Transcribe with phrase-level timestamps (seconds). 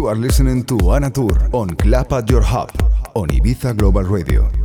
[0.00, 2.70] You are listening to Anatur on Clap at Your Hub
[3.14, 4.59] on Ibiza Global Radio.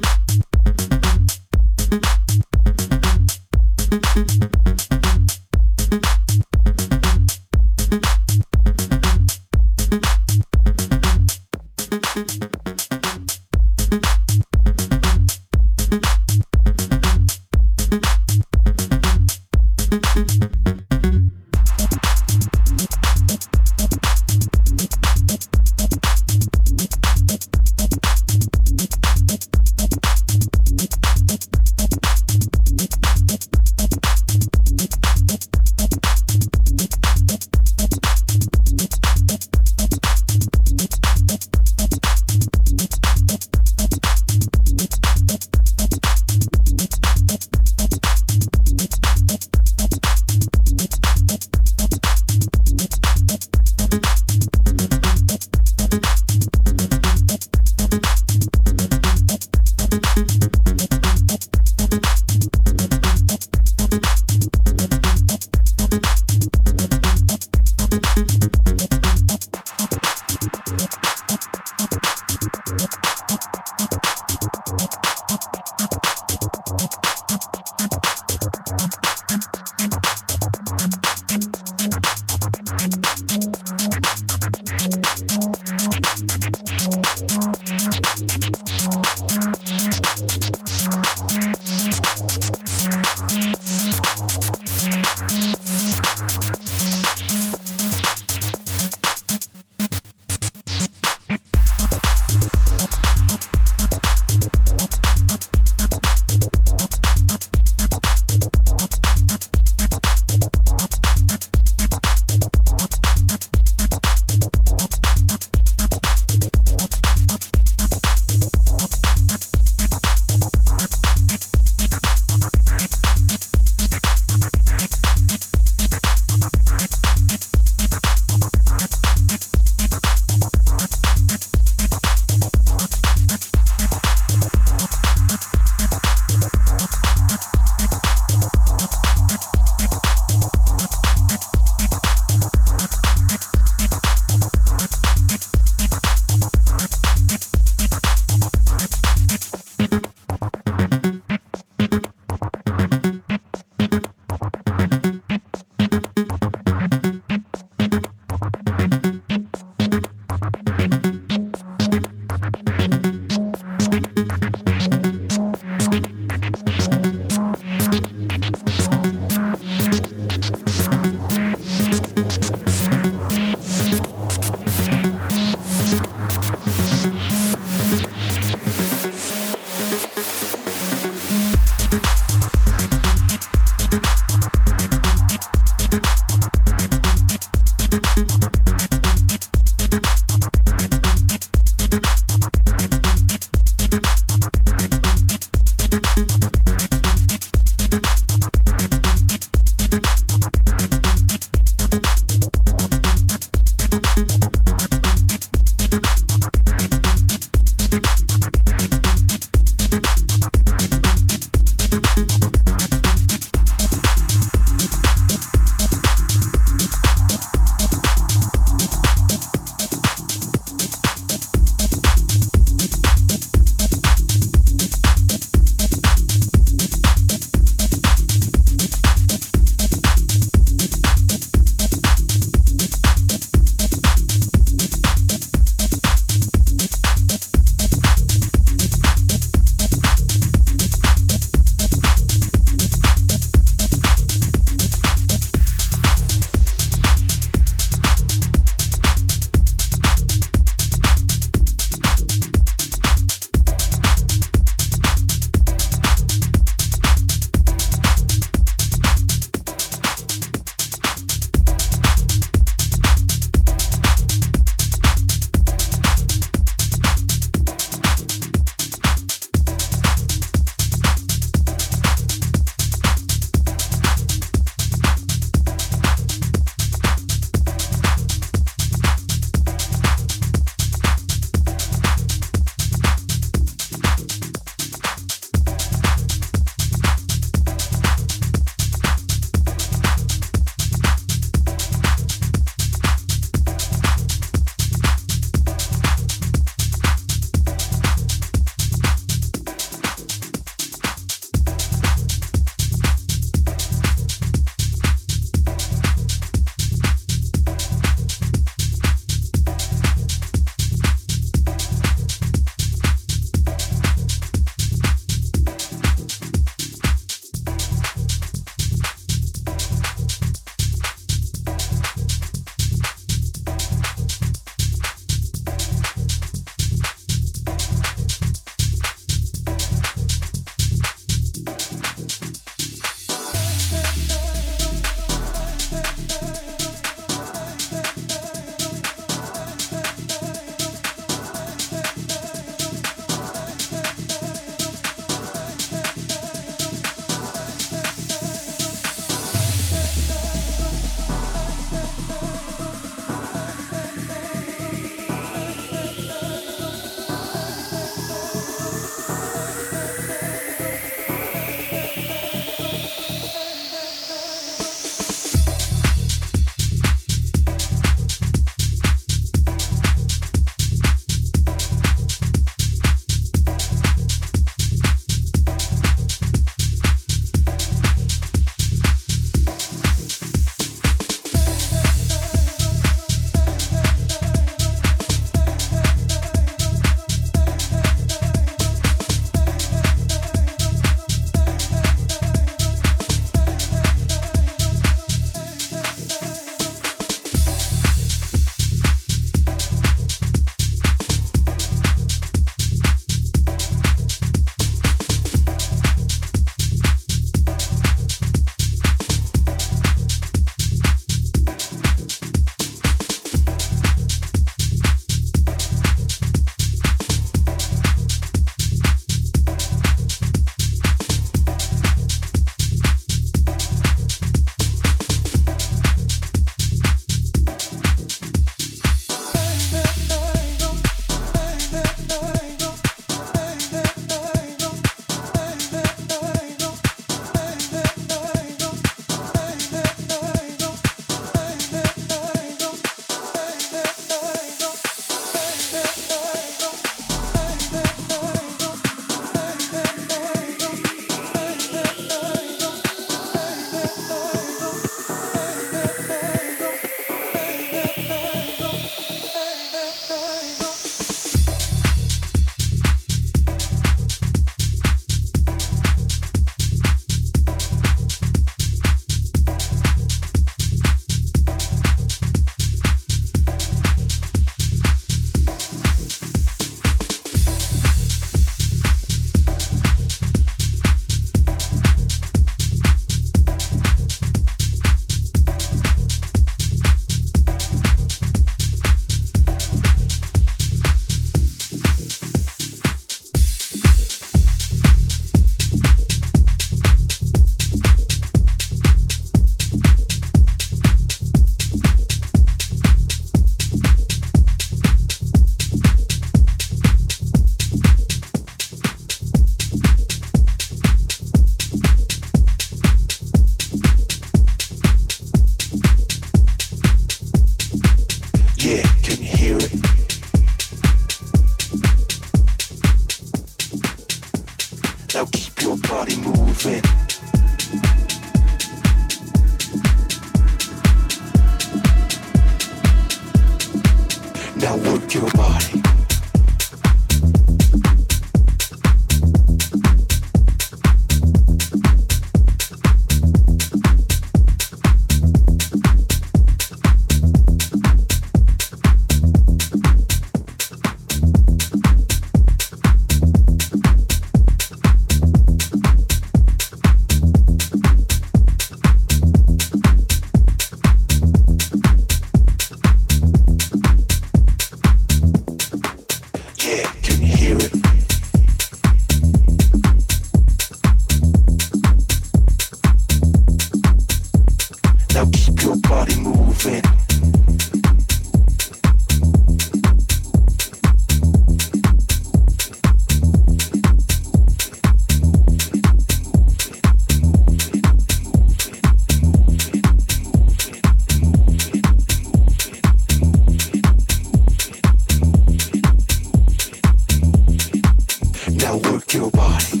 [599.74, 600.00] body.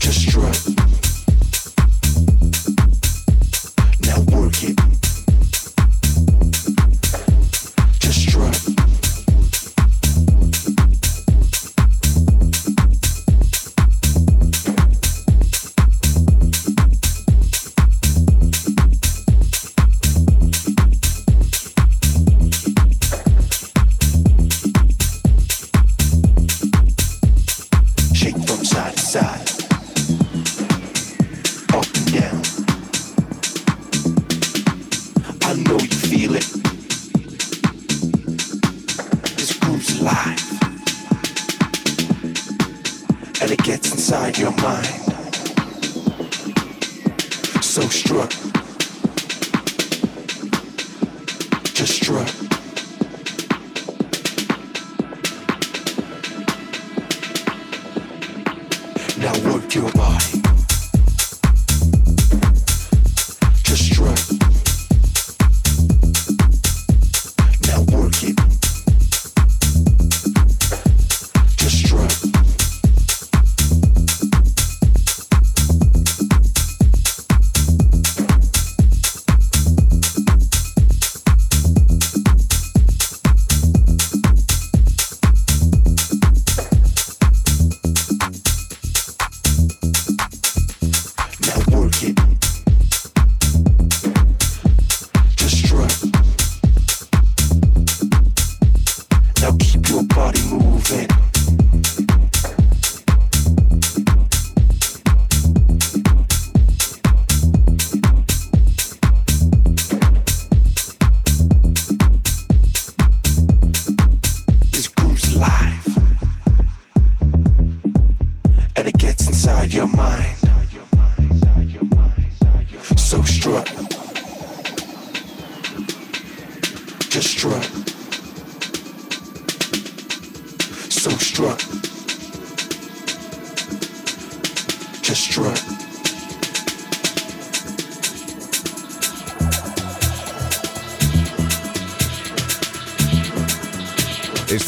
[0.00, 0.67] Just drop.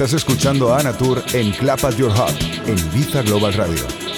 [0.00, 4.09] Estás escuchando a Ana Tour en Clap at Your Heart en Ibiza Global Radio.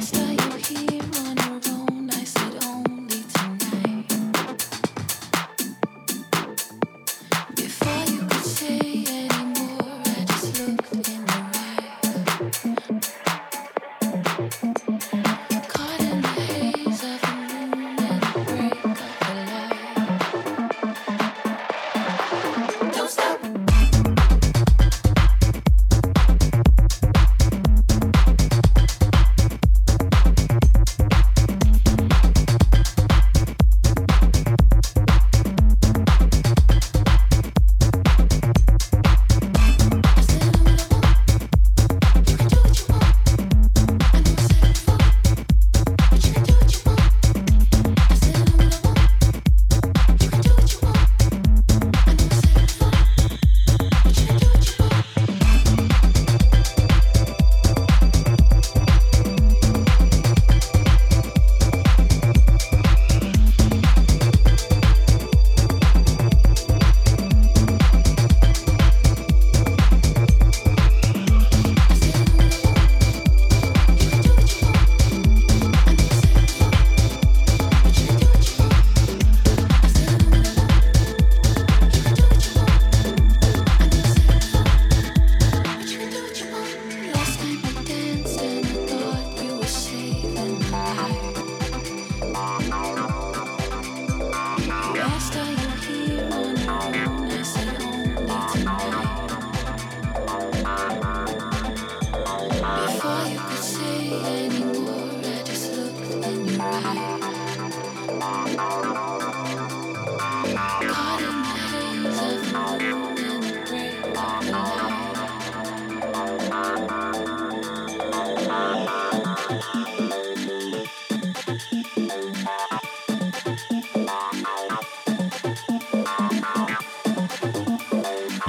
[0.00, 0.99] last are you here?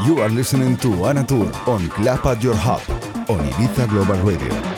[0.05, 2.81] You are listening to Anatur on Clap at Your Hub
[3.29, 4.70] on Ibiza Global Radio.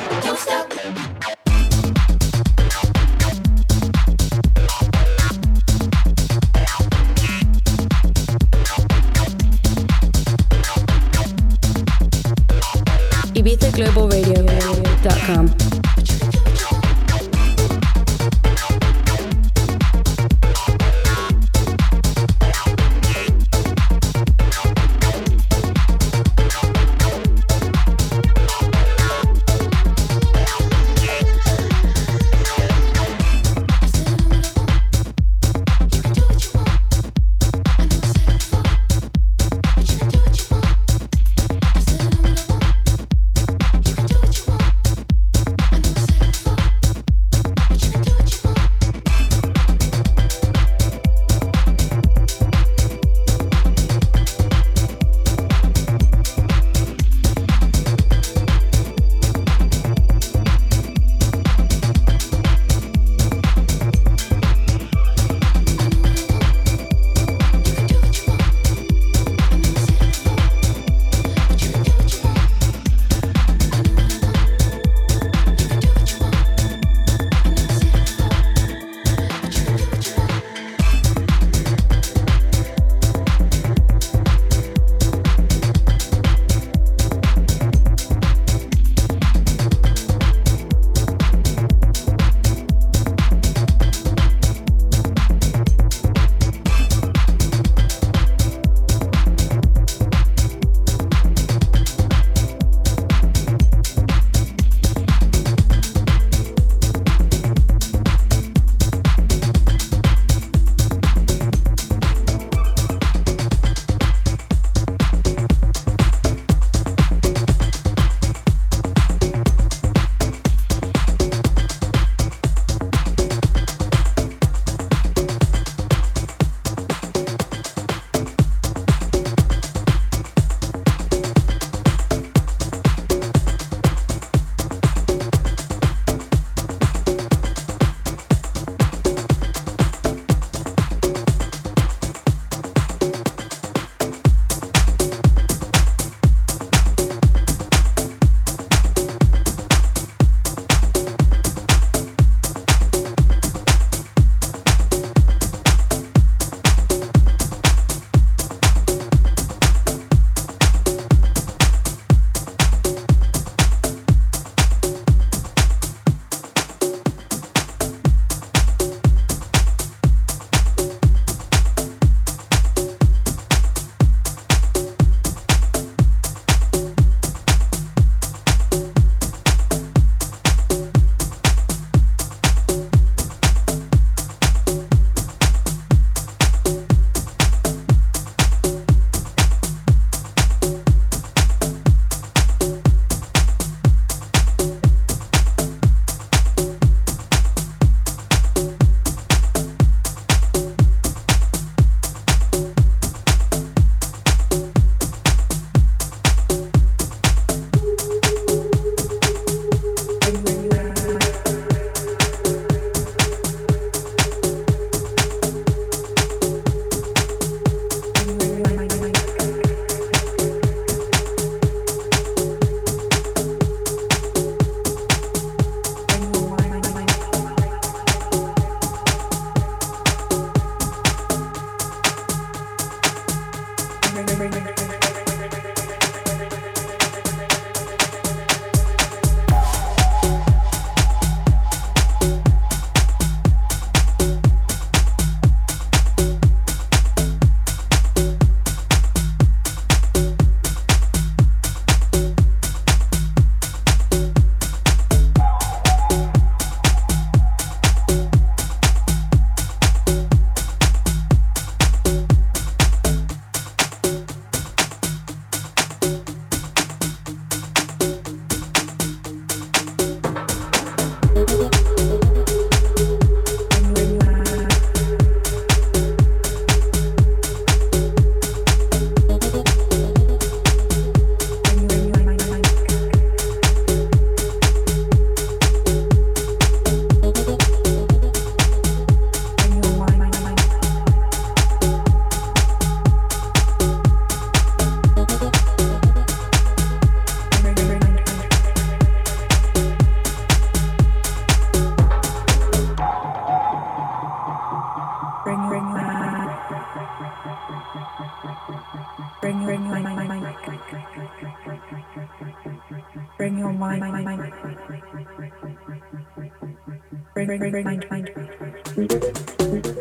[317.34, 320.00] Bring, bring, bring, mind, mind.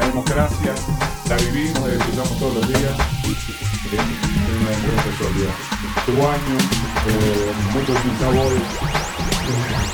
[0.00, 0.74] La democracia
[1.28, 2.92] la vivimos, la disfrutamos todos los días.
[3.22, 4.00] Es
[4.60, 5.50] una democracia sólida.
[6.06, 6.56] Tu año,
[7.06, 8.52] eh, muchos sin sabor.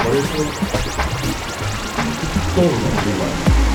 [0.05, 0.43] Por eso,
[2.55, 3.66] todos somos iguales.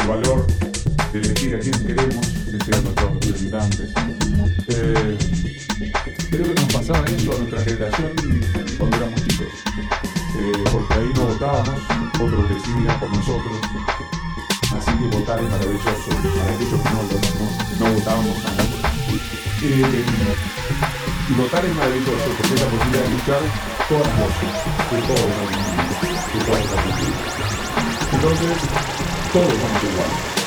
[0.00, 0.46] El valor
[1.12, 3.90] de elegir a quién queremos, decir a nuestros representantes.
[4.68, 5.18] Eh,
[6.30, 8.12] creo que nos pasaba eso a nuestra generación
[8.78, 9.48] cuando éramos chicos.
[10.38, 11.80] Eh, porque ahí no votábamos,
[12.14, 13.58] otros decidían por nosotros.
[14.76, 17.02] Así que votar es maravilloso para aquellos que no,
[17.40, 17.46] no,
[17.80, 18.36] no votábamos.
[19.62, 20.04] Eh,
[21.28, 23.42] y votar es maravilloso porque es la posibilidad de escuchar
[23.88, 24.52] todas las voces
[24.90, 25.28] de todos los
[28.40, 30.39] de las 都没让他丢。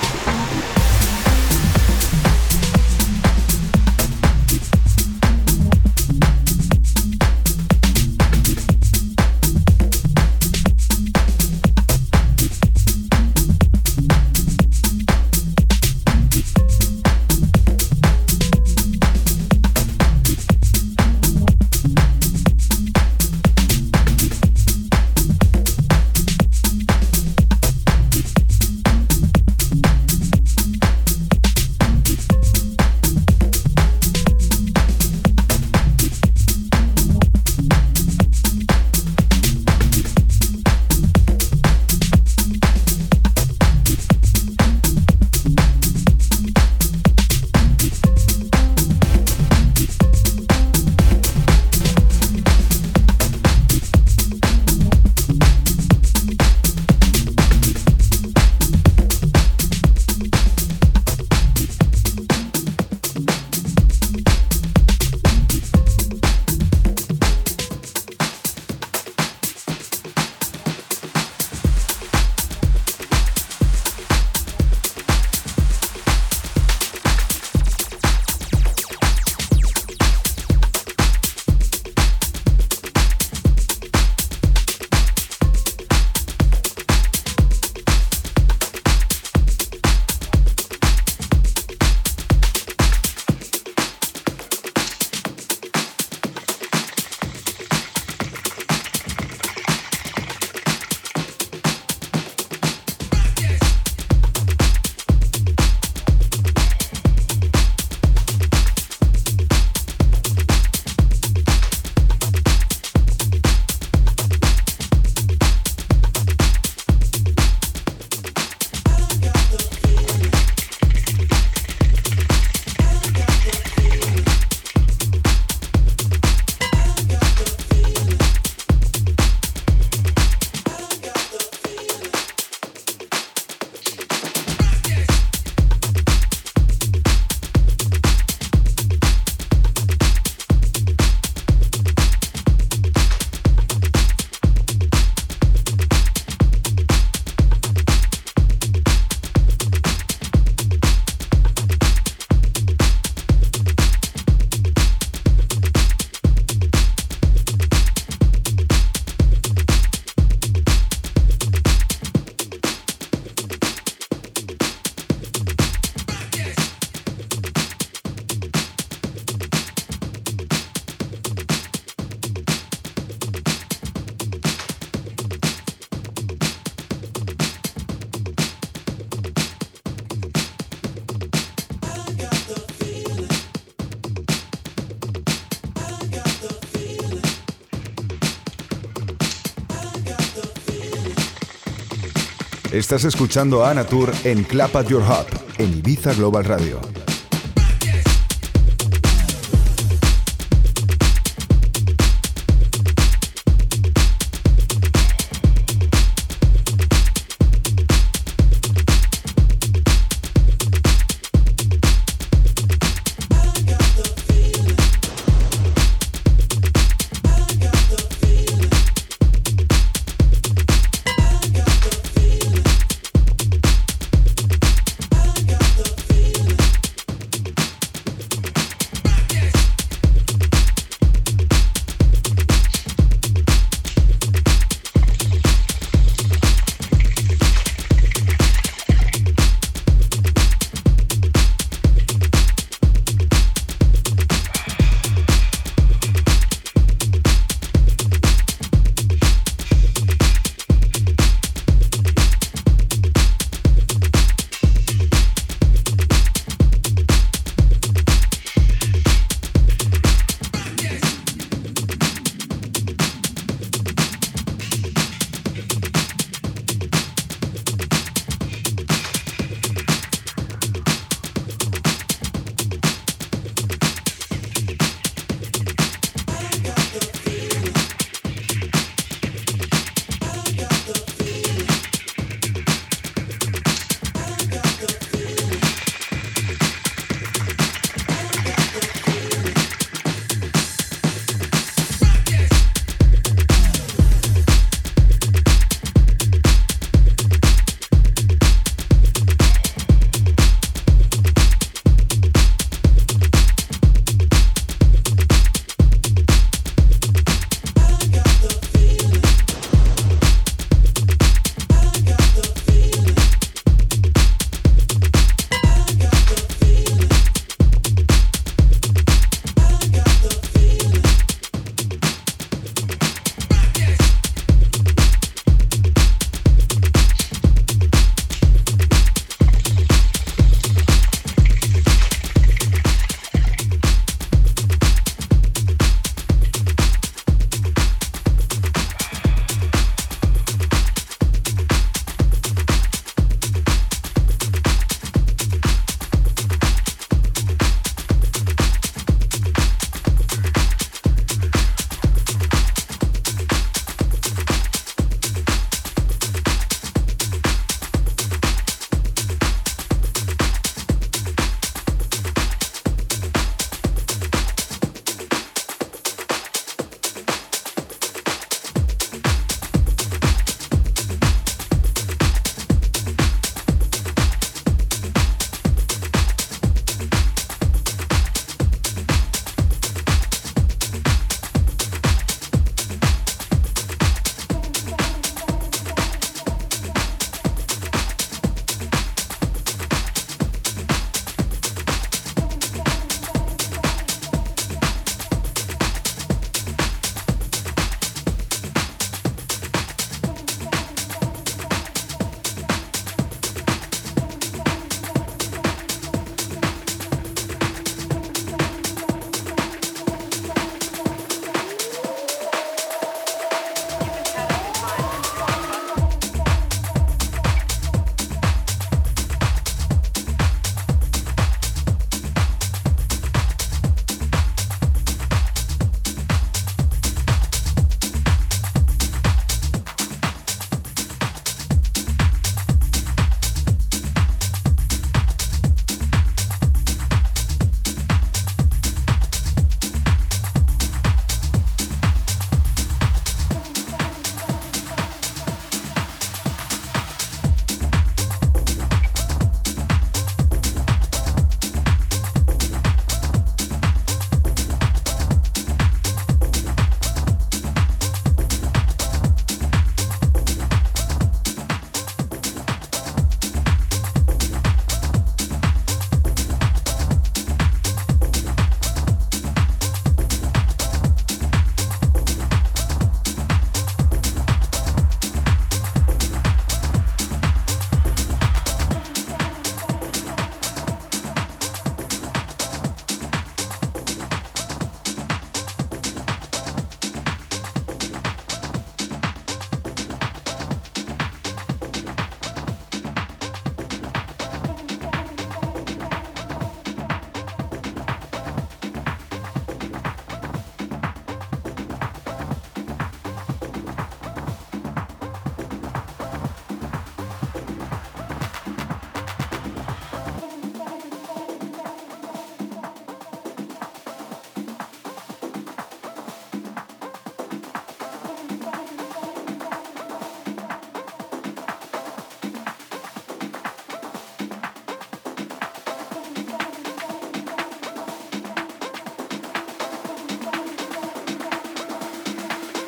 [192.73, 195.27] Estás escuchando a Ana Tour en Clap at Your Hub,
[195.59, 197.02] en Ibiza Global Radio.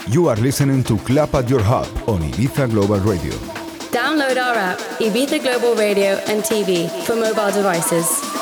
[0.08, 3.34] You are listening to Clap at Your Hub on Ibiza Global Radio.
[3.92, 8.35] Download our app, Ibiza Global Radio and TV, for mobile devices.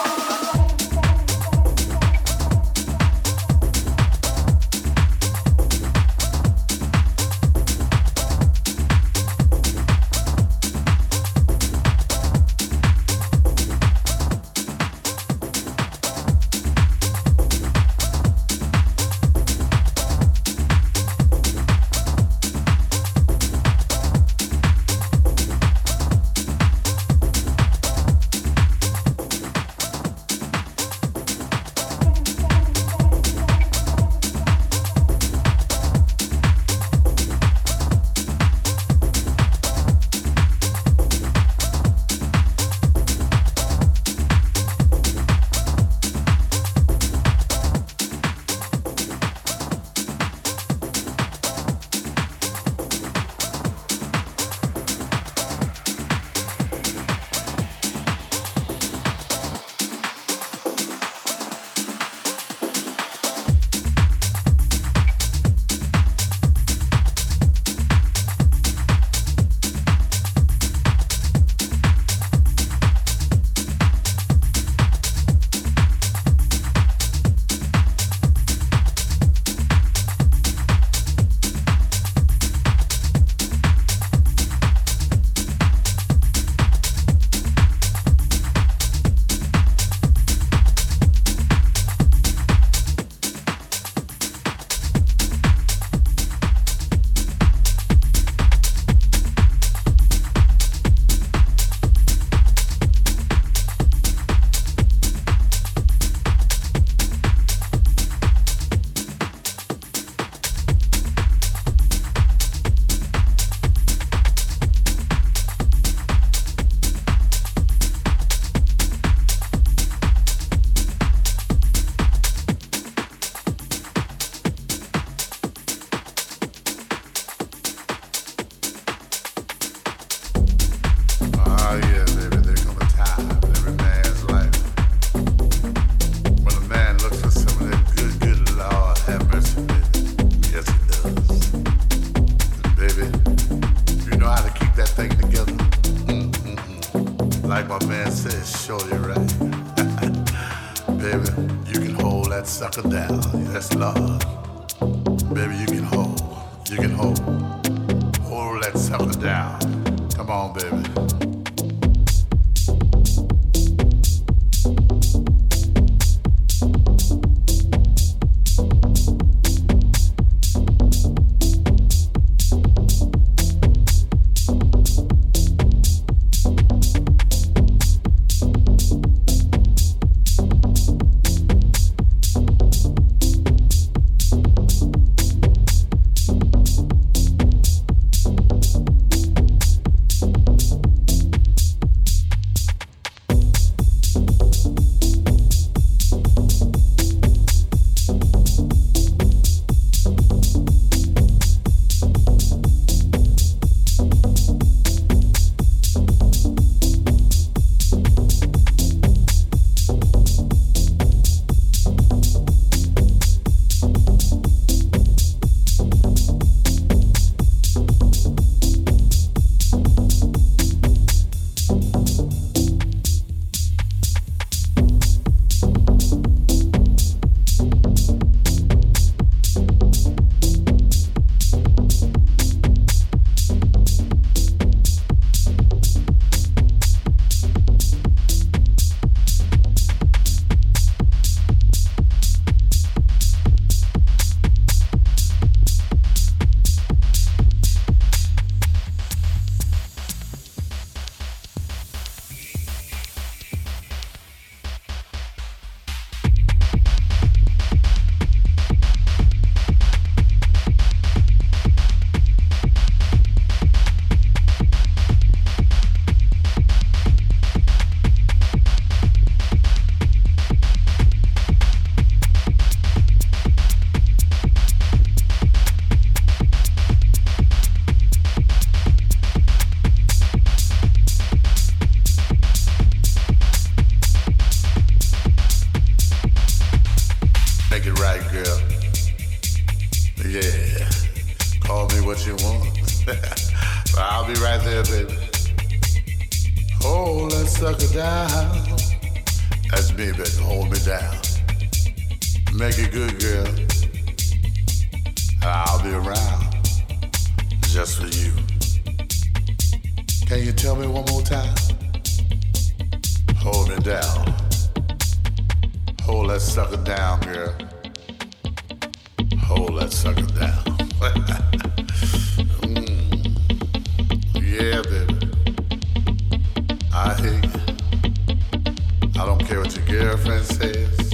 [329.53, 331.13] Care what your girlfriend says.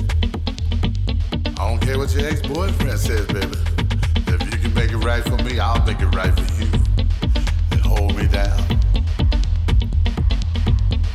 [1.57, 3.57] I don't care what your ex-boyfriend says, baby.
[4.27, 6.71] If you can make it right for me, I'll make it right for you.
[7.71, 8.59] And hold me down.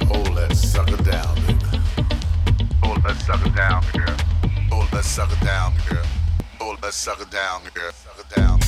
[0.06, 1.64] Hold that sucker down, baby.
[2.82, 4.16] Hold that sucker down, girl.
[4.70, 6.04] Hold that sucker down, girl.
[6.60, 7.92] Hold that sucker down, girl.
[7.92, 8.60] Sucker down.
[8.60, 8.63] Sucker down.